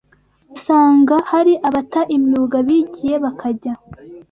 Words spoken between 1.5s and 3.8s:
abata imyuga bigiye bakajya